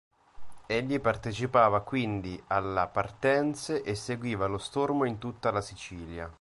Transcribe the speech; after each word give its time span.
Egli 0.65 0.99
partecipava 0.99 1.81
quindi 1.81 2.43
alla 2.47 2.87
partenze 2.87 3.83
e 3.83 3.93
seguiva 3.93 4.47
lo 4.47 4.57
Stormo 4.57 5.05
in 5.05 5.19
tutta 5.19 5.51
la 5.51 5.61
Sicilia. 5.61 6.27